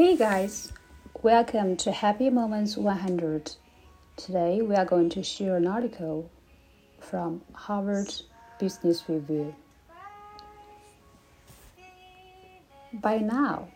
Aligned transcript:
Hey 0.00 0.16
guys, 0.16 0.72
welcome 1.22 1.76
to 1.76 1.92
Happy 1.92 2.30
Moments 2.30 2.74
100. 2.74 3.56
Today 4.16 4.62
we 4.62 4.74
are 4.74 4.86
going 4.86 5.10
to 5.10 5.22
share 5.22 5.58
an 5.58 5.66
article 5.66 6.30
from 7.00 7.42
Harvard 7.52 8.10
Business 8.58 9.04
Review. 9.10 9.54
By 12.94 13.18
now, 13.18 13.68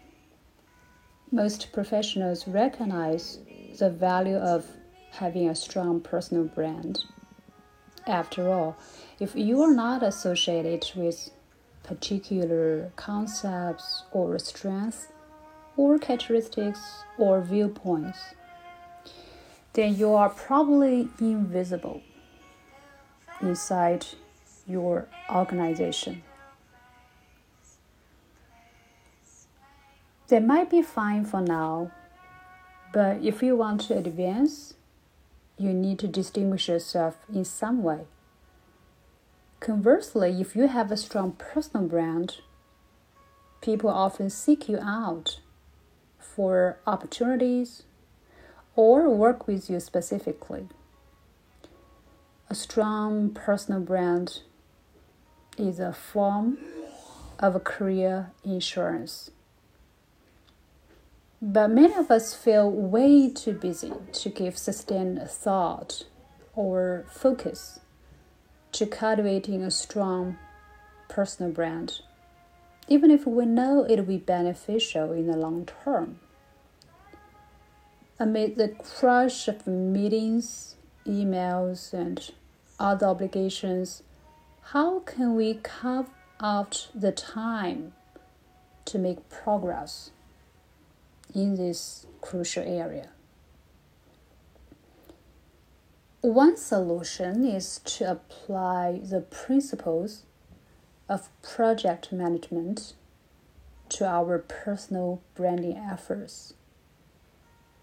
most 1.31 1.71
professionals 1.75 2.49
recognize 2.49 3.41
the 3.79 3.91
value 3.91 4.39
of 4.39 4.65
having 5.11 5.51
a 5.51 5.55
strong 5.55 6.01
personal 6.01 6.45
brand. 6.45 7.05
After 8.07 8.49
all, 8.49 8.79
if 9.21 9.37
you 9.37 9.61
are 9.61 9.75
not 9.75 10.03
associated 10.03 10.91
with 10.97 11.29
particular 11.83 12.93
concepts 12.97 14.05
or 14.11 14.39
strengths, 14.39 15.09
or 15.77 15.99
characteristics 15.99 17.05
or 17.19 17.41
viewpoints, 17.41 18.19
then 19.73 19.97
you 19.97 20.15
are 20.15 20.29
probably 20.29 21.09
invisible 21.21 22.01
inside 23.41 24.07
your 24.67 25.09
organization. 25.31 26.23
They 30.29 30.41
might 30.41 30.71
be 30.71 30.81
fine 30.81 31.25
for 31.25 31.41
now, 31.41 31.91
but 32.93 33.23
if 33.23 33.43
you 33.43 33.57
want 33.57 33.83
to 33.83 33.99
advance, 33.99 34.75
you 35.59 35.73
need 35.73 35.99
to 35.99 36.09
distinguish 36.09 36.69
yourself 36.69 37.17
in 37.33 37.45
some 37.45 37.83
way. 37.83 38.07
Conversely, 39.61 40.41
if 40.41 40.57
you 40.57 40.67
have 40.69 40.91
a 40.91 40.97
strong 40.97 41.33
personal 41.33 41.87
brand, 41.87 42.39
people 43.61 43.91
often 43.91 44.31
seek 44.31 44.69
you 44.69 44.79
out 44.79 45.41
for 46.35 46.79
opportunities 46.87 47.85
or 48.77 49.09
work 49.09 49.47
with 49.47 49.71
you 49.71 49.79
specifically. 49.81 50.67
A 52.51 52.55
strong 52.55 53.31
personal 53.31 53.81
brand 53.81 54.41
is 55.57 55.79
a 55.79 55.93
form 55.93 56.59
of 57.39 57.63
career 57.65 58.33
insurance. 58.45 59.31
But 61.41 61.69
many 61.69 61.95
of 61.95 62.11
us 62.11 62.35
feel 62.35 62.71
way 62.71 63.31
too 63.31 63.53
busy 63.53 63.93
to 64.13 64.29
give 64.29 64.57
sustained 64.57 65.21
thought 65.29 66.05
or 66.55 67.05
focus 67.11 67.81
to 68.73 68.87
cultivating 68.87 69.63
a 69.63 69.71
strong 69.71 70.37
personal 71.09 71.53
brand, 71.53 72.01
even 72.89 73.11
if 73.11 73.27
we 73.27 73.47
know 73.47 73.85
it 73.85 73.97
will 73.99 74.05
be 74.05 74.17
beneficial 74.17 75.13
in 75.13 75.27
the 75.27 75.37
long 75.37 75.69
term. 75.85 76.19
Amid 78.17 78.55
the 78.55 78.69
crush 78.69 79.49
of 79.49 79.67
meetings, 79.67 80.77
emails, 81.05 81.93
and 81.93 82.31
other 82.79 83.07
obligations, 83.07 84.05
how 84.63 85.01
can 85.01 85.35
we 85.35 85.55
carve 85.55 86.11
out 86.41 86.89
the 86.95 87.11
time 87.11 87.93
to 88.85 88.99
make 88.99 89.29
progress 89.29 90.13
in 91.35 91.57
this 91.57 92.07
crucial 92.21 92.63
area? 92.63 93.09
One 96.21 96.57
solution 96.57 97.45
is 97.45 97.81
to 97.85 98.13
apply 98.13 99.01
the 99.03 99.23
principles 99.23 100.23
of 101.09 101.29
project 101.43 102.13
management 102.13 102.95
to 103.89 104.07
our 104.07 104.39
personal 104.39 105.21
branding 105.35 105.77
efforts 105.77 106.55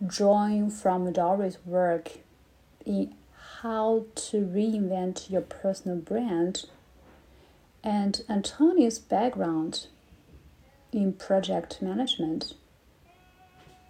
drawing 0.05 0.69
from 0.69 1.11
Dorie's 1.11 1.57
work 1.65 2.11
in 2.85 3.13
how 3.61 4.05
to 4.15 4.37
reinvent 4.37 5.29
your 5.29 5.41
personal 5.41 5.97
brand 5.97 6.65
and 7.83 8.21
Antonio's 8.29 8.99
background 8.99 9.87
in 10.91 11.13
project 11.13 11.81
management, 11.81 12.53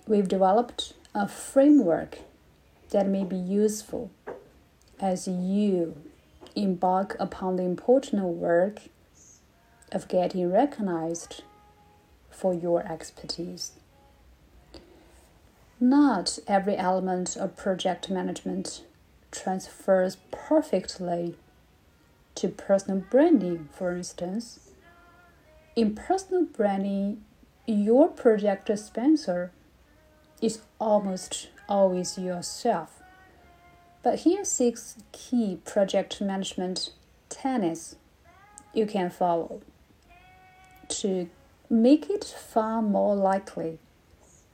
we've 0.08 0.28
developed 0.28 0.94
a 1.14 1.28
framework 1.28 2.20
that 2.92 3.08
may 3.08 3.24
be 3.24 3.36
useful 3.36 4.12
as 5.00 5.28
you 5.28 5.96
embark 6.56 7.16
upon 7.20 7.56
the 7.56 7.64
important 7.64 8.24
work 8.24 8.82
of 9.92 10.08
getting 10.08 10.50
recognized 10.52 11.44
for 12.30 12.54
your 12.54 12.86
expertise. 12.90 13.74
Not 15.84 16.38
every 16.48 16.78
element 16.78 17.36
of 17.36 17.58
project 17.58 18.08
management 18.08 18.84
transfers 19.32 20.18
perfectly 20.30 21.38
to 22.36 22.50
personal 22.50 23.04
branding, 23.10 23.68
for 23.72 23.92
instance. 23.96 24.60
In 25.76 25.96
personal 25.96 26.46
branding, 26.46 27.24
your 27.66 28.10
project 28.10 28.70
sponsor 28.78 29.52
is 30.40 30.60
almost 30.80 31.50
always 31.68 32.16
yourself. 32.16 33.02
But 34.04 34.20
here 34.20 34.42
are 34.42 34.46
six 34.46 34.98
key 35.12 35.62
project 35.66 36.22
management 36.22 36.92
tenets 37.28 37.96
you 38.72 38.86
can 38.86 39.10
follow 39.10 39.62
to 40.90 41.28
make 41.72 42.08
it 42.08 42.24
far 42.24 42.84
more 42.84 43.16
likely 43.16 43.80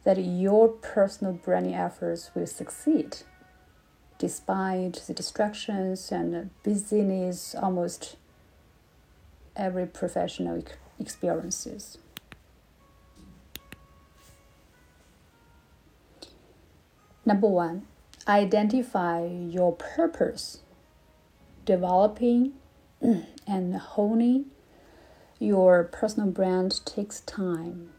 that 0.08 0.24
your 0.24 0.70
personal 0.70 1.34
branding 1.34 1.74
efforts 1.74 2.32
will 2.34 2.48
succeed 2.48 3.18
despite 4.18 4.94
the 5.06 5.14
distractions 5.14 6.14
and 6.14 6.50
busyness 6.64 7.54
almost 7.54 8.16
every 9.58 9.86
professional 9.86 10.64
experiences. 10.98 11.98
Number 17.26 17.48
one, 17.50 17.86
identify 18.30 19.26
your 19.26 19.74
purpose. 19.74 20.62
Developing 21.66 22.54
and 23.46 23.76
honing 23.76 24.46
your 25.38 25.84
personal 25.84 26.30
brand 26.32 26.80
takes 26.86 27.20
time 27.20 27.90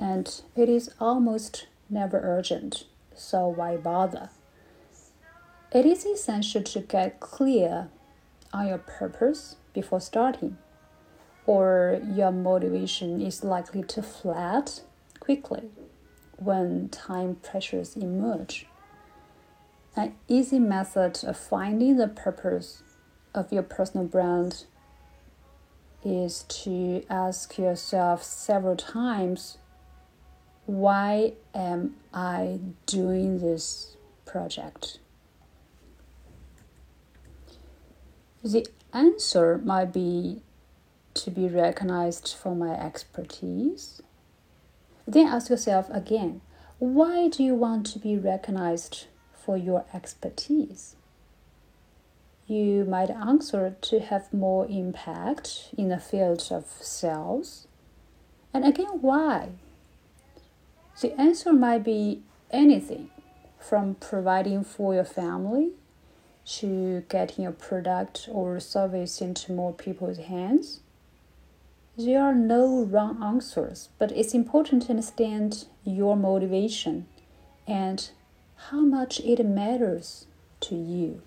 and 0.00 0.42
it 0.56 0.68
is 0.68 0.90
almost 0.98 1.66
never 1.90 2.18
urgent, 2.22 2.84
so 3.14 3.46
why 3.46 3.76
bother? 3.76 4.30
It 5.72 5.86
is 5.86 6.04
essential 6.04 6.62
to 6.62 6.80
get 6.80 7.20
clear 7.20 7.88
on 8.52 8.66
your 8.66 8.78
purpose 8.78 9.56
before 9.72 10.00
starting, 10.00 10.58
or 11.46 12.00
your 12.04 12.32
motivation 12.32 13.20
is 13.20 13.44
likely 13.44 13.82
to 13.84 14.02
flat 14.02 14.80
quickly 15.20 15.70
when 16.38 16.88
time 16.88 17.36
pressures 17.36 17.96
emerge. 17.96 18.66
An 19.94 20.14
easy 20.26 20.58
method 20.58 21.22
of 21.24 21.36
finding 21.36 21.96
the 21.98 22.08
purpose 22.08 22.82
of 23.34 23.52
your 23.52 23.62
personal 23.62 24.06
brand 24.06 24.64
is 26.02 26.44
to 26.48 27.04
ask 27.10 27.58
yourself 27.58 28.22
several 28.22 28.76
times 28.76 29.58
why 30.70 31.32
am 31.52 31.96
I 32.14 32.60
doing 32.86 33.40
this 33.40 33.96
project? 34.24 34.98
The 38.44 38.66
answer 38.92 39.58
might 39.58 39.92
be 39.92 40.42
to 41.14 41.30
be 41.32 41.48
recognized 41.48 42.36
for 42.40 42.54
my 42.54 42.70
expertise. 42.70 44.00
Then 45.08 45.26
ask 45.26 45.50
yourself 45.50 45.90
again 45.90 46.40
why 46.78 47.28
do 47.28 47.42
you 47.42 47.54
want 47.54 47.84
to 47.86 47.98
be 47.98 48.16
recognized 48.16 49.06
for 49.34 49.56
your 49.56 49.84
expertise? 49.92 50.94
You 52.46 52.84
might 52.84 53.10
answer 53.10 53.76
to 53.80 54.00
have 54.00 54.32
more 54.32 54.66
impact 54.66 55.70
in 55.76 55.88
the 55.88 55.98
field 55.98 56.48
of 56.50 56.66
sales. 56.80 57.66
And 58.54 58.64
again, 58.64 59.00
why? 59.00 59.50
The 61.00 61.18
answer 61.18 61.52
might 61.52 61.82
be 61.82 62.22
anything 62.50 63.08
from 63.58 63.94
providing 63.94 64.64
for 64.64 64.94
your 64.94 65.04
family 65.04 65.70
to 66.58 67.04
getting 67.08 67.44
your 67.44 67.52
product 67.52 68.28
or 68.30 68.60
service 68.60 69.22
into 69.22 69.52
more 69.52 69.72
people's 69.72 70.18
hands. 70.18 70.80
There 71.96 72.22
are 72.22 72.34
no 72.34 72.84
wrong 72.84 73.22
answers, 73.22 73.88
but 73.98 74.12
it's 74.12 74.34
important 74.34 74.84
to 74.84 74.90
understand 74.90 75.66
your 75.84 76.16
motivation 76.16 77.06
and 77.66 78.10
how 78.68 78.80
much 78.80 79.20
it 79.20 79.44
matters 79.44 80.26
to 80.60 80.74
you. 80.74 81.22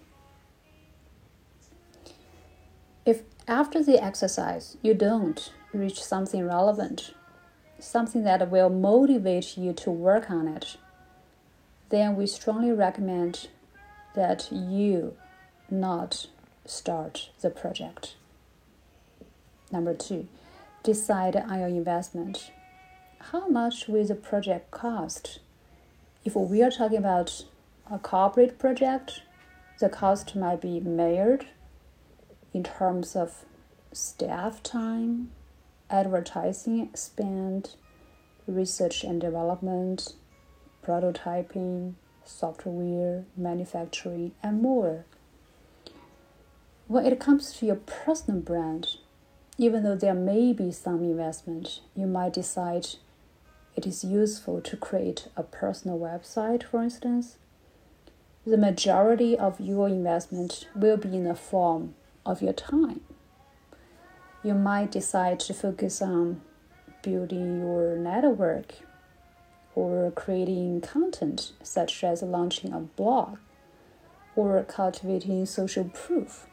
If 3.05 3.23
after 3.47 3.83
the 3.83 4.03
exercise 4.03 4.77
you 4.83 4.93
don't 4.93 5.51
reach 5.73 6.03
something 6.03 6.45
relevant, 6.45 7.13
something 7.83 8.23
that 8.23 8.49
will 8.49 8.69
motivate 8.69 9.57
you 9.57 9.73
to 9.73 9.91
work 9.91 10.31
on 10.31 10.47
it, 10.47 10.77
then 11.89 12.15
we 12.15 12.25
strongly 12.25 12.71
recommend 12.71 13.47
that 14.15 14.51
you 14.51 15.15
not 15.69 16.27
start 16.65 17.29
the 17.41 17.49
project. 17.49 18.15
Number 19.71 19.93
two, 19.93 20.27
decide 20.83 21.35
on 21.35 21.59
your 21.59 21.67
investment. 21.67 22.51
How 23.31 23.47
much 23.47 23.87
will 23.87 24.05
the 24.05 24.15
project 24.15 24.71
cost? 24.71 25.39
If 26.25 26.35
we 26.35 26.61
are 26.61 26.71
talking 26.71 26.97
about 26.97 27.45
a 27.91 27.99
corporate 27.99 28.59
project, 28.59 29.21
the 29.79 29.89
cost 29.89 30.35
might 30.35 30.61
be 30.61 30.79
measured 30.79 31.47
in 32.53 32.63
terms 32.63 33.15
of 33.15 33.45
staff 33.91 34.61
time, 34.63 35.31
advertising 35.93 36.89
spend, 36.95 37.75
research 38.47 39.03
and 39.03 39.21
development, 39.21 40.15
prototyping, 40.85 41.93
software, 42.25 43.23
manufacturing, 43.37 44.31
and 44.41 44.61
more. 44.61 45.05
When 46.87 47.05
it 47.05 47.19
comes 47.19 47.53
to 47.53 47.65
your 47.67 47.75
personal 47.75 48.41
brand, 48.41 48.97
even 49.57 49.83
though 49.83 49.95
there 49.95 50.15
may 50.15 50.51
be 50.51 50.71
some 50.71 51.01
investment, 51.03 51.81
you 51.95 52.07
might 52.07 52.33
decide 52.33 52.87
it 53.75 53.85
is 53.85 54.03
useful 54.03 54.61
to 54.61 54.75
create 54.75 55.27
a 55.37 55.43
personal 55.43 55.99
website, 55.99 56.63
for 56.63 56.81
instance. 56.81 57.37
The 58.45 58.57
majority 58.57 59.37
of 59.37 59.59
your 59.59 59.87
investment 59.87 60.67
will 60.75 60.97
be 60.97 61.15
in 61.15 61.23
the 61.23 61.35
form 61.35 61.93
of 62.25 62.41
your 62.41 62.53
time. 62.53 63.01
You 64.43 64.53
might 64.53 64.91
decide 64.91 65.39
to 65.41 65.53
focus 65.53 66.01
on 66.01 66.41
building 67.01 67.61
your 67.61 67.95
network 67.95 68.73
or 69.73 70.11
creating 70.11 70.81
content, 70.81 71.53
such 71.63 72.03
as 72.03 72.21
launching 72.21 72.73
a 72.73 72.79
blog 72.79 73.37
or 74.35 74.61
cultivating 74.63 75.45
social 75.45 75.85
proof. 75.85 76.47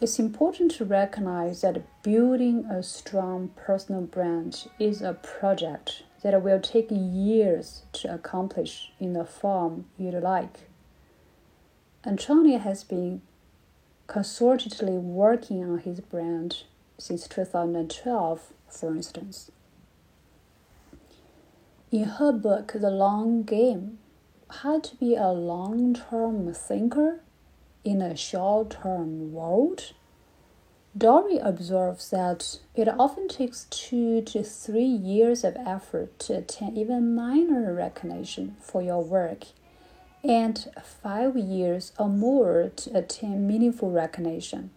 It's 0.00 0.18
important 0.18 0.70
to 0.72 0.84
recognize 0.84 1.60
that 1.60 1.82
building 2.02 2.64
a 2.66 2.82
strong 2.82 3.50
personal 3.56 4.02
brand 4.02 4.68
is 4.78 5.02
a 5.02 5.12
project 5.12 6.04
that 6.22 6.40
will 6.42 6.60
take 6.60 6.86
years 6.90 7.82
to 7.92 8.14
accomplish 8.14 8.92
in 8.98 9.12
the 9.12 9.24
form 9.24 9.86
you'd 9.98 10.14
like. 10.14 10.68
Antonio 12.06 12.58
has 12.58 12.84
been 12.84 13.22
concertedly 14.08 15.00
working 15.00 15.62
on 15.62 15.78
his 15.78 16.00
brand 16.00 16.62
since 16.96 17.28
2012, 17.28 18.52
for 18.68 18.90
instance. 18.90 19.50
In 21.92 22.04
her 22.04 22.32
book, 22.32 22.72
The 22.74 22.90
Long 22.90 23.42
Game 23.42 23.98
How 24.50 24.80
to 24.80 24.96
Be 24.96 25.14
a 25.14 25.28
Long 25.28 25.94
Term 25.94 26.52
Thinker 26.52 27.20
in 27.84 28.02
a 28.02 28.16
short 28.16 28.70
term 28.82 29.32
world, 29.32 29.92
Dorie 30.96 31.38
observes 31.38 32.10
that 32.10 32.58
it 32.74 32.88
often 32.88 33.28
takes 33.28 33.66
two 33.70 34.20
to 34.22 34.42
three 34.42 34.84
years 34.84 35.44
of 35.44 35.56
effort 35.56 36.18
to 36.20 36.38
attain 36.38 36.76
even 36.76 37.14
minor 37.14 37.72
recognition 37.72 38.56
for 38.60 38.82
your 38.82 39.04
work, 39.04 39.44
and 40.24 40.68
five 40.82 41.36
years 41.36 41.92
or 41.98 42.08
more 42.08 42.70
to 42.76 42.98
attain 42.98 43.46
meaningful 43.46 43.90
recognition. 43.90 44.70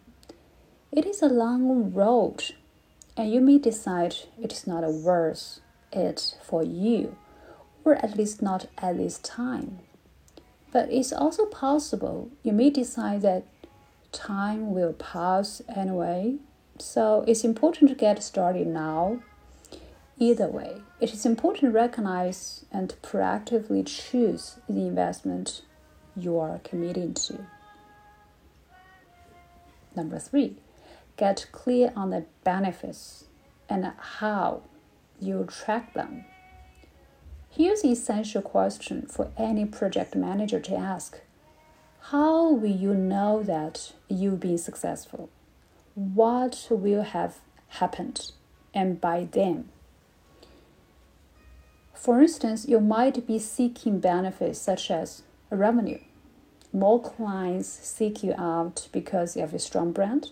It 0.90 1.06
is 1.06 1.22
a 1.22 1.26
long 1.26 1.92
road, 1.92 2.54
and 3.16 3.32
you 3.32 3.40
may 3.40 3.58
decide 3.58 4.16
it 4.40 4.52
is 4.52 4.66
not 4.66 4.84
worth 4.84 5.60
it 5.92 6.36
for 6.42 6.62
you, 6.62 7.16
or 7.84 7.94
at 7.96 8.16
least 8.16 8.42
not 8.42 8.66
at 8.78 8.96
this 8.96 9.18
time. 9.18 9.78
But 10.70 10.90
it's 10.90 11.12
also 11.12 11.46
possible 11.46 12.30
you 12.42 12.52
may 12.52 12.70
decide 12.70 13.22
that 13.22 13.44
time 14.12 14.72
will 14.72 14.92
pass 14.92 15.62
anyway, 15.74 16.36
so 16.78 17.24
it's 17.26 17.44
important 17.44 17.90
to 17.90 17.96
get 17.96 18.22
started 18.22 18.66
now. 18.66 19.20
Either 20.18 20.46
way, 20.46 20.82
it 21.02 21.12
is 21.12 21.26
important 21.26 21.62
to 21.62 21.70
recognize 21.76 22.64
and 22.70 22.94
proactively 23.02 23.84
choose 23.84 24.60
the 24.68 24.86
investment 24.86 25.62
you 26.14 26.38
are 26.38 26.60
committing 26.62 27.12
to. 27.12 27.44
Number 29.96 30.20
three, 30.20 30.54
get 31.16 31.46
clear 31.50 31.92
on 31.96 32.10
the 32.10 32.24
benefits 32.44 33.24
and 33.68 33.92
how 33.98 34.62
you 35.18 35.44
track 35.50 35.92
them. 35.92 36.24
Here's 37.50 37.82
the 37.82 37.90
essential 37.90 38.40
question 38.40 39.06
for 39.06 39.32
any 39.36 39.64
project 39.64 40.14
manager 40.14 40.60
to 40.60 40.76
ask 40.76 41.18
How 42.12 42.48
will 42.48 42.76
you 42.76 42.94
know 42.94 43.42
that 43.42 43.92
you've 44.08 44.38
been 44.38 44.56
successful? 44.56 45.30
What 45.96 46.68
will 46.70 47.02
have 47.02 47.38
happened 47.70 48.30
and 48.72 49.00
by 49.00 49.26
then? 49.28 49.68
For 52.02 52.20
instance, 52.20 52.66
you 52.66 52.80
might 52.80 53.28
be 53.28 53.38
seeking 53.38 54.00
benefits 54.00 54.58
such 54.58 54.90
as 54.90 55.22
revenue. 55.50 56.00
More 56.72 57.00
clients 57.00 57.68
seek 57.68 58.24
you 58.24 58.34
out 58.36 58.88
because 58.90 59.36
you 59.36 59.42
have 59.42 59.54
a 59.54 59.60
strong 59.60 59.92
brand. 59.92 60.30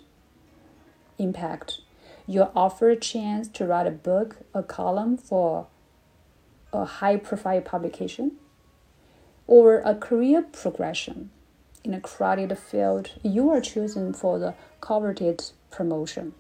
Impact. 1.16 1.80
You're 2.26 2.50
offered 2.56 2.98
a 2.98 3.00
chance 3.00 3.46
to 3.50 3.66
write 3.66 3.86
a 3.86 3.92
book, 3.92 4.38
a 4.52 4.64
column 4.64 5.16
for 5.16 5.68
a 6.72 6.84
high 6.84 7.18
profile 7.18 7.60
publication 7.60 8.32
or 9.46 9.78
a 9.84 9.94
career 9.94 10.42
progression 10.42 11.30
in 11.84 11.94
a 11.94 12.00
crowded 12.00 12.58
field, 12.58 13.12
you 13.22 13.48
are 13.48 13.60
chosen 13.60 14.12
for 14.12 14.40
the 14.40 14.54
coveted 14.80 15.52
promotion. 15.70 16.34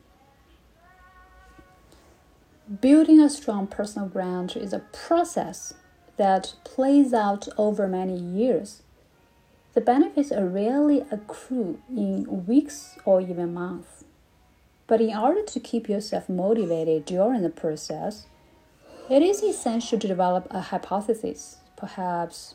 Building 2.78 3.18
a 3.18 3.28
strong 3.28 3.66
personal 3.66 4.06
brand 4.06 4.56
is 4.56 4.72
a 4.72 4.84
process 4.92 5.74
that 6.16 6.54
plays 6.62 7.12
out 7.12 7.48
over 7.58 7.88
many 7.88 8.16
years. 8.16 8.82
The 9.74 9.80
benefits 9.80 10.30
rarely 10.30 11.00
accrue 11.10 11.80
in 11.88 12.46
weeks 12.46 12.96
or 13.04 13.20
even 13.20 13.52
months. 13.52 14.04
But 14.86 15.00
in 15.00 15.16
order 15.16 15.42
to 15.42 15.58
keep 15.58 15.88
yourself 15.88 16.28
motivated 16.28 17.06
during 17.06 17.42
the 17.42 17.50
process, 17.50 18.28
it 19.08 19.20
is 19.20 19.42
essential 19.42 19.98
to 19.98 20.06
develop 20.06 20.46
a 20.52 20.60
hypothesis, 20.60 21.56
perhaps 21.76 22.54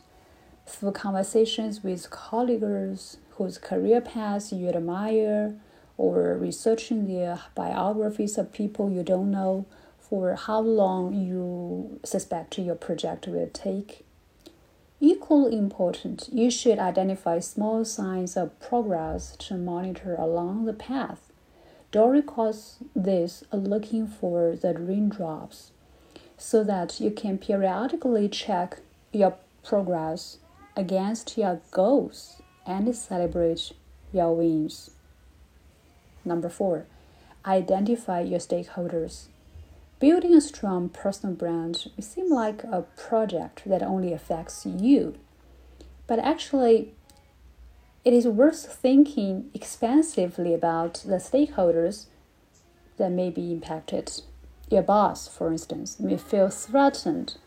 through 0.66 0.94
conversations 0.94 1.84
with 1.84 2.10
colleagues 2.10 3.18
whose 3.32 3.58
career 3.58 4.00
paths 4.00 4.54
you 4.54 4.70
admire, 4.70 5.56
or 5.98 6.38
researching 6.38 7.06
their 7.06 7.42
biographies 7.54 8.38
of 8.38 8.54
people 8.54 8.90
you 8.90 9.04
don't 9.04 9.30
know 9.30 9.66
for 10.10 10.36
how 10.36 10.60
long 10.60 11.14
you 11.14 12.00
suspect 12.04 12.58
your 12.58 12.76
project 12.76 13.28
will 13.28 13.50
take. 13.54 14.06
Equally 15.00 15.58
important, 15.58 16.30
you 16.32 16.50
should 16.50 16.80
identify 16.80 17.40
small 17.40 17.84
signs 17.84 18.38
of 18.38 18.60
progress 18.60 19.36
to 19.38 19.56
monitor 19.56 20.16
along 20.16 20.66
the 20.66 20.74
path. 20.74 21.32
Dorie 21.92 22.22
calls 22.22 22.78
this 22.96 23.44
looking 23.52 24.08
for 24.08 24.56
the 24.56 24.74
raindrops 24.74 25.72
so 26.38 26.64
that 26.64 27.00
you 27.00 27.12
can 27.12 27.38
periodically 27.38 28.28
check 28.30 28.80
your 29.12 29.36
progress 29.64 30.38
against 30.76 31.38
your 31.38 31.62
goals 31.72 32.42
and 32.66 32.94
celebrate 32.96 33.72
your 34.12 34.36
wins. 34.36 34.92
Number 36.24 36.50
four, 36.50 36.86
identify 37.46 38.22
your 38.22 38.40
stakeholders. 38.40 39.28
Building 40.06 40.36
a 40.36 40.42
strong 40.42 40.90
personal 40.90 41.36
brand 41.36 41.90
may 41.98 42.04
seem 42.04 42.30
like 42.30 42.64
a 42.66 42.86
project 42.96 43.64
that 43.66 43.82
only 43.82 44.14
affects 44.14 44.64
you, 44.64 45.16
but 46.06 46.20
actually, 46.20 46.94
it 48.04 48.14
is 48.14 48.28
worth 48.28 48.72
thinking 48.72 49.50
expansively 49.56 50.54
about 50.54 51.04
the 51.08 51.16
stakeholders 51.16 52.06
that 52.98 53.14
may 53.14 53.32
be 53.32 53.52
impacted 53.52 54.22
your 54.70 54.84
boss, 54.84 55.28
for 55.28 55.52
instance, 55.52 56.00
may 56.00 56.18
feel 56.18 56.50
threatened 56.50 57.38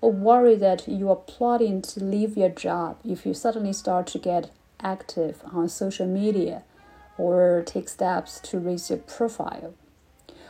or 0.00 0.12
worry 0.12 0.54
that 0.54 0.86
you 0.86 1.10
are 1.10 1.16
plotting 1.16 1.82
to 1.82 2.04
leave 2.04 2.36
your 2.36 2.48
job 2.48 2.96
if 3.04 3.26
you 3.26 3.34
suddenly 3.34 3.72
start 3.72 4.06
to 4.06 4.20
get 4.20 4.52
active 4.78 5.42
on 5.52 5.68
social 5.68 6.06
media 6.06 6.62
or 7.18 7.64
take 7.66 7.88
steps 7.88 8.38
to 8.38 8.60
raise 8.60 8.88
your 8.88 9.00
profile. 9.00 9.74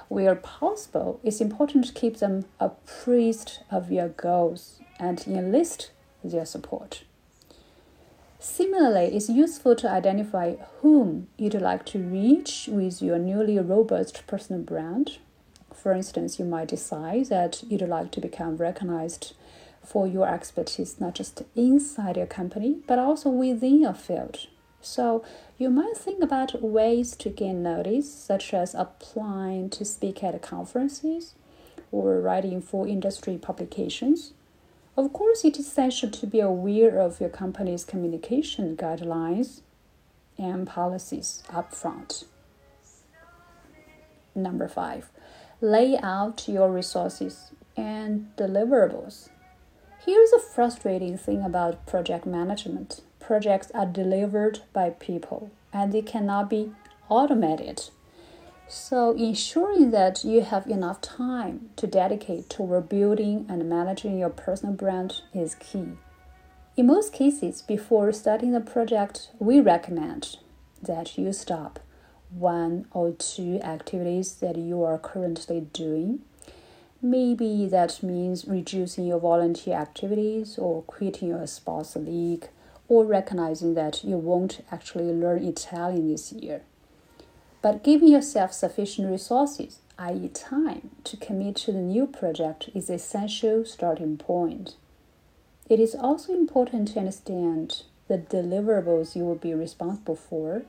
Where 0.08 0.34
possible, 0.34 1.20
it's 1.22 1.40
important 1.40 1.86
to 1.86 1.92
keep 1.92 2.18
them 2.18 2.44
apprised 2.60 3.60
of 3.70 3.90
your 3.90 4.08
goals 4.08 4.80
and 4.98 5.26
enlist 5.26 5.90
their 6.22 6.44
support. 6.46 7.04
Similarly, 8.38 9.16
it's 9.16 9.28
useful 9.28 9.74
to 9.76 9.90
identify 9.90 10.56
whom 10.82 11.28
you'd 11.38 11.54
like 11.54 11.86
to 11.86 11.98
reach 11.98 12.68
with 12.70 13.00
your 13.00 13.18
newly 13.18 13.58
robust 13.58 14.26
personal 14.26 14.62
brand 14.62 15.18
For 15.74 15.92
instance, 15.92 16.38
you 16.38 16.44
might 16.44 16.68
decide 16.68 17.26
that 17.26 17.62
you'd 17.68 17.82
like 17.82 18.10
to 18.12 18.20
become 18.20 18.56
recognized 18.56 19.34
for 19.84 20.06
your 20.06 20.26
expertise 20.26 20.98
not 20.98 21.14
just 21.14 21.42
inside 21.54 22.16
your 22.16 22.26
company 22.26 22.78
but 22.86 22.98
also 22.98 23.28
within 23.28 23.82
your 23.82 23.92
field. 23.92 24.46
So, 24.84 25.24
you 25.56 25.70
might 25.70 25.96
think 25.96 26.22
about 26.22 26.60
ways 26.62 27.16
to 27.16 27.30
gain 27.30 27.62
notice, 27.62 28.12
such 28.12 28.52
as 28.52 28.74
applying 28.74 29.70
to 29.70 29.84
speak 29.84 30.22
at 30.22 30.40
conferences 30.42 31.34
or 31.90 32.20
writing 32.20 32.60
for 32.60 32.86
industry 32.86 33.38
publications. 33.38 34.32
Of 34.96 35.12
course, 35.12 35.44
it 35.44 35.58
is 35.58 35.66
essential 35.66 36.10
to 36.10 36.26
be 36.26 36.40
aware 36.40 37.00
of 37.00 37.20
your 37.20 37.30
company's 37.30 37.84
communication 37.84 38.76
guidelines 38.76 39.62
and 40.36 40.66
policies 40.66 41.42
upfront. 41.48 42.24
Number 44.34 44.68
five, 44.68 45.08
lay 45.60 45.96
out 45.96 46.46
your 46.46 46.70
resources 46.70 47.52
and 47.76 48.30
deliverables. 48.36 49.30
Here's 50.04 50.32
a 50.32 50.40
frustrating 50.40 51.16
thing 51.16 51.42
about 51.42 51.86
project 51.86 52.26
management 52.26 53.00
projects 53.26 53.70
are 53.74 53.86
delivered 53.86 54.60
by 54.72 54.90
people 54.90 55.50
and 55.72 55.92
they 55.92 56.02
cannot 56.02 56.50
be 56.50 56.72
automated. 57.08 57.82
So, 58.66 59.12
ensuring 59.12 59.90
that 59.90 60.24
you 60.24 60.40
have 60.40 60.66
enough 60.66 61.00
time 61.00 61.70
to 61.76 61.86
dedicate 61.86 62.48
toward 62.48 62.88
building 62.88 63.46
and 63.48 63.68
managing 63.68 64.18
your 64.18 64.30
personal 64.30 64.74
brand 64.74 65.20
is 65.34 65.54
key. 65.56 65.88
In 66.76 66.86
most 66.86 67.12
cases, 67.12 67.62
before 67.62 68.10
starting 68.12 68.54
a 68.54 68.60
project, 68.60 69.30
we 69.38 69.60
recommend 69.60 70.38
that 70.82 71.16
you 71.18 71.32
stop 71.32 71.78
one 72.30 72.86
or 72.90 73.12
two 73.12 73.60
activities 73.62 74.34
that 74.36 74.56
you 74.56 74.82
are 74.82 74.98
currently 74.98 75.60
doing. 75.72 76.20
Maybe 77.00 77.66
that 77.66 78.02
means 78.02 78.46
reducing 78.48 79.06
your 79.06 79.20
volunteer 79.20 79.76
activities 79.76 80.58
or 80.58 80.82
quitting 80.82 81.28
your 81.28 81.46
sports 81.46 81.94
league 81.96 82.48
or 82.88 83.04
recognizing 83.04 83.74
that 83.74 84.04
you 84.04 84.16
won't 84.16 84.64
actually 84.70 85.12
learn 85.12 85.44
Italian 85.44 86.08
this 86.08 86.32
year. 86.32 86.62
But 87.62 87.82
giving 87.82 88.08
yourself 88.08 88.52
sufficient 88.52 89.10
resources, 89.10 89.78
i.e., 89.98 90.28
time, 90.28 90.90
to 91.04 91.16
commit 91.16 91.56
to 91.56 91.72
the 91.72 91.78
new 91.78 92.06
project 92.06 92.68
is 92.74 92.90
essential 92.90 93.64
starting 93.64 94.18
point. 94.18 94.76
It 95.68 95.80
is 95.80 95.94
also 95.94 96.34
important 96.34 96.88
to 96.88 96.98
understand 96.98 97.84
the 98.06 98.18
deliverables 98.18 99.16
you 99.16 99.24
will 99.24 99.34
be 99.34 99.54
responsible 99.54 100.16
for. 100.16 100.62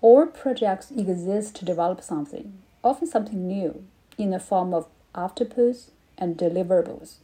All 0.00 0.26
projects 0.26 0.92
exist 0.92 1.56
to 1.56 1.64
develop 1.64 2.02
something, 2.02 2.58
often 2.84 3.08
something 3.08 3.48
new, 3.48 3.84
in 4.16 4.30
the 4.30 4.38
form 4.38 4.72
of 4.72 4.86
outputs 5.14 5.90
and 6.16 6.36
deliverables. 6.36 7.16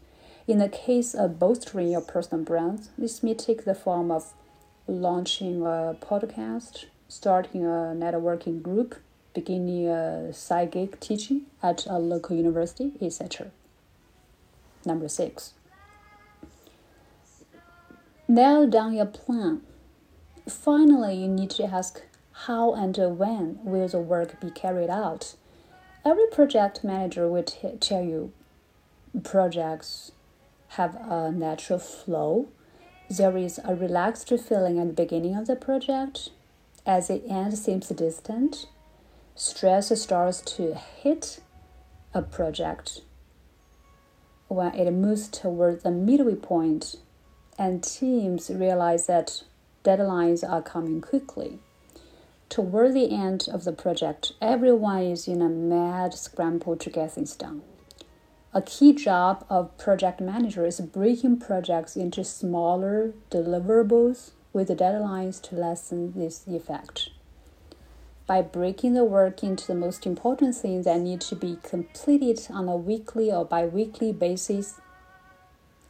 In 0.49 0.61
the 0.61 0.69
case 0.71 1.15
of 1.15 1.39
bolstering 1.39 1.91
your 1.91 2.01
personal 2.01 2.43
brand, 2.43 2.89
this 2.97 3.23
may 3.23 3.35
take 3.35 3.67
the 3.67 3.75
form 3.75 4.11
of 4.11 4.33
launching 4.87 5.61
a 5.61 5.95
podcast, 6.01 6.87
starting 7.07 7.67
a 7.67 7.93
networking 7.95 8.63
group, 8.63 8.95
beginning 9.35 9.87
a 9.89 10.33
gig 10.71 10.99
teaching 11.01 11.43
at 11.63 11.85
a 11.85 11.99
local 11.99 12.35
university, 12.35 12.93
etc. 13.03 13.49
Number 14.87 15.07
six, 15.07 15.53
Nail 18.27 18.67
down 18.67 18.95
your 18.95 19.05
plan. 19.05 19.61
Finally, 20.49 21.17
you 21.17 21.29
need 21.29 21.51
to 21.51 21.65
ask 21.65 22.01
how 22.47 22.73
and 22.73 22.97
when 23.19 23.59
will 23.65 23.89
the 23.89 23.99
work 23.99 24.41
be 24.41 24.51
carried 24.51 24.89
out. 24.89 25.35
Every 26.07 26.27
project 26.29 26.83
manager 26.83 27.29
will 27.29 27.43
tell 27.43 28.03
you 28.03 28.33
projects 29.23 30.13
have 30.69 30.97
a 30.97 31.31
natural 31.31 31.79
flow. 31.79 32.49
There 33.11 33.37
is 33.37 33.59
a 33.65 33.75
relaxed 33.75 34.29
feeling 34.29 34.79
at 34.79 34.87
the 34.89 34.93
beginning 34.93 35.37
of 35.37 35.47
the 35.47 35.57
project. 35.57 36.31
As 36.87 37.09
the 37.09 37.25
end 37.27 37.57
seems 37.59 37.89
distant, 37.89 38.67
stress 39.35 39.99
starts 40.01 40.41
to 40.57 40.75
hit 40.75 41.41
a 42.15 42.23
project. 42.23 43.03
When 44.49 44.75
it 44.75 44.91
moves 44.91 45.29
toward 45.29 45.83
the 45.83 45.91
midway 45.91 46.35
point, 46.35 46.97
and 47.59 47.83
teams 47.83 48.51
realize 48.51 49.07
that 49.07 49.43
deadlines 49.85 50.49
are 50.49 50.63
coming 50.63 51.01
quickly. 51.01 51.59
Toward 52.49 52.95
the 52.95 53.13
end 53.13 53.49
of 53.53 53.65
the 53.65 53.73
project, 53.73 54.33
everyone 54.41 55.03
is 55.03 55.29
in 55.29 55.43
a 55.43 55.49
mad 55.49 56.15
scramble 56.15 56.77
to 56.77 56.89
get 56.89 57.13
things 57.13 57.37
done. 57.37 57.63
A 58.55 58.63
key 58.63 58.95
job 58.95 59.45
of 59.51 59.77
project 59.77 60.23
manager 60.23 60.65
is 60.65 60.81
breaking 60.81 61.39
projects 61.39 61.97
into 61.97 62.25
smaller 62.25 63.13
deliverables 63.31 64.31
with 64.55 64.71
deadlines 64.71 65.43
to 65.43 65.55
lessen 65.55 66.15
this 66.15 66.47
effect. 66.47 67.11
By 68.27 68.41
breaking 68.41 68.95
the 68.95 69.05
work 69.05 69.43
into 69.43 69.67
the 69.67 69.75
most 69.75 70.07
important 70.07 70.57
things 70.57 70.87
that 70.87 70.99
need 70.99 71.21
to 71.23 71.37
be 71.37 71.59
completed 71.63 72.47
on 72.49 72.69
a 72.69 72.77
weekly 72.77 73.31
or 73.31 73.45
bi 73.45 73.67
weekly 73.67 74.13
basis, 74.13 74.81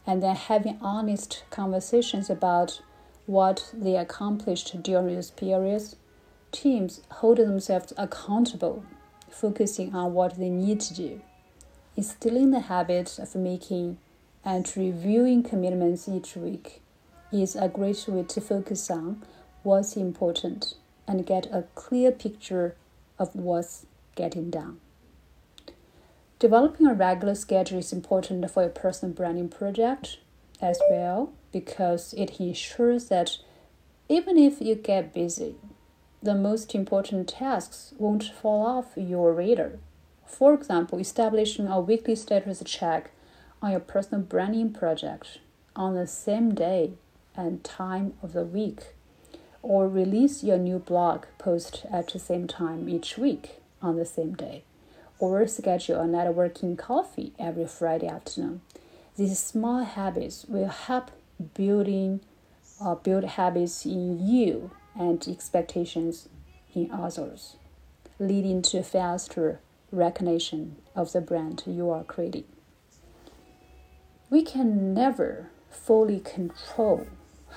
and 0.05 0.21
then 0.21 0.35
having 0.35 0.79
honest 0.81 1.45
conversations 1.51 2.29
about 2.29 2.81
what 3.25 3.71
they 3.73 3.95
accomplished 3.95 4.83
during 4.83 5.15
those 5.15 5.31
periods, 5.31 5.95
teams 6.51 6.99
hold 7.09 7.37
themselves 7.37 7.93
accountable, 7.95 8.83
focusing 9.29 9.95
on 9.95 10.13
what 10.13 10.37
they 10.37 10.49
need 10.49 10.81
to 10.81 10.93
do. 10.93 11.21
Instilling 11.95 12.51
the 12.51 12.61
habit 12.61 13.19
of 13.19 13.35
making 13.35 13.97
and 14.45 14.71
reviewing 14.75 15.43
commitments 15.43 16.07
each 16.07 16.35
week 16.35 16.81
is 17.31 17.55
a 17.55 17.67
great 17.67 18.05
way 18.07 18.23
to 18.23 18.41
focus 18.41 18.89
on 18.89 19.21
what's 19.63 19.95
important 19.95 20.75
and 21.07 21.25
get 21.25 21.45
a 21.47 21.63
clear 21.75 22.11
picture 22.11 22.75
of 23.17 23.35
what's 23.35 23.85
getting 24.15 24.49
done. 24.49 24.79
Developing 26.39 26.87
a 26.87 26.93
regular 26.93 27.35
schedule 27.35 27.79
is 27.79 27.91
important 27.91 28.49
for 28.49 28.63
your 28.63 28.71
personal 28.71 29.13
branding 29.13 29.49
project 29.49 30.19
as 30.61 30.79
well 30.89 31.33
because 31.51 32.13
it 32.13 32.39
ensures 32.39 33.09
that 33.09 33.37
even 34.07 34.37
if 34.37 34.61
you 34.61 34.75
get 34.75 35.13
busy, 35.13 35.55
the 36.23 36.35
most 36.35 36.73
important 36.73 37.27
tasks 37.27 37.93
won't 37.97 38.23
fall 38.23 38.65
off 38.65 38.93
your 38.95 39.33
radar. 39.33 39.73
For 40.29 40.53
example, 40.53 40.99
establishing 40.99 41.67
a 41.67 41.81
weekly 41.81 42.15
status 42.15 42.63
check 42.65 43.11
on 43.61 43.71
your 43.71 43.81
personal 43.81 44.21
branding 44.21 44.71
project 44.71 45.39
on 45.75 45.95
the 45.95 46.07
same 46.07 46.55
day 46.55 46.93
and 47.35 47.63
time 47.63 48.13
of 48.23 48.31
the 48.33 48.45
week, 48.45 48.93
or 49.61 49.89
release 49.89 50.43
your 50.43 50.57
new 50.57 50.79
blog 50.79 51.25
post 51.37 51.85
at 51.91 52.07
the 52.07 52.19
same 52.19 52.47
time 52.47 52.87
each 52.87 53.17
week 53.17 53.59
on 53.81 53.97
the 53.97 54.05
same 54.05 54.33
day 54.33 54.63
or 55.19 55.45
schedule 55.47 55.99
a 55.99 56.05
networking 56.05 56.77
coffee 56.77 57.33
every 57.37 57.67
Friday 57.67 58.07
afternoon. 58.07 58.61
These 59.17 59.37
small 59.37 59.83
habits 59.83 60.45
will 60.47 60.69
help 60.69 61.11
building 61.53 62.21
uh, 62.81 62.95
build 62.95 63.25
habits 63.25 63.85
in 63.85 64.25
you 64.25 64.71
and 64.97 65.25
expectations 65.27 66.29
in 66.73 66.89
others, 66.91 67.57
leading 68.17 68.61
to 68.61 68.81
faster 68.81 69.59
recognition 69.91 70.75
of 70.95 71.11
the 71.13 71.21
brand 71.21 71.63
you 71.65 71.89
are 71.89 72.03
creating. 72.03 72.45
We 74.29 74.43
can 74.43 74.93
never 74.93 75.49
fully 75.69 76.19
control 76.19 77.07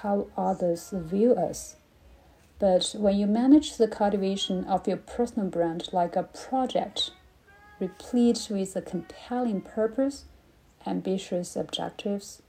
how 0.01 0.29
others 0.37 0.91
view 0.93 1.35
us. 1.35 1.77
But 2.59 2.95
when 2.97 3.17
you 3.17 3.27
manage 3.27 3.77
the 3.77 3.89
cultivation 3.89 4.65
of 4.65 4.87
your 4.87 4.97
personal 4.97 5.49
brand 5.49 5.89
like 5.93 6.17
a 6.17 6.23
project 6.23 7.11
replete 7.81 8.47
with 8.49 8.77
a 8.77 8.83
compelling 8.83 9.61
purpose, 9.61 10.25
ambitious 10.87 11.57
objectives, 11.57 12.41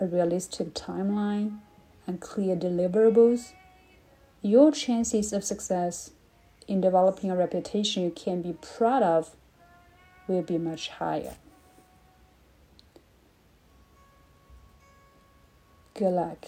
a 0.00 0.06
realistic 0.06 0.74
timeline, 0.74 1.58
and 2.06 2.20
clear 2.20 2.56
deliverables, 2.56 3.52
your 4.42 4.72
chances 4.72 5.32
of 5.32 5.44
success 5.44 6.10
in 6.66 6.80
developing 6.80 7.30
a 7.30 7.36
reputation 7.36 8.02
you 8.02 8.10
can 8.10 8.42
be 8.42 8.54
proud 8.54 9.02
of 9.02 9.34
will 10.26 10.42
be 10.42 10.58
much 10.58 10.88
higher. 10.88 11.36
Good 15.94 16.10
luck. 16.10 16.46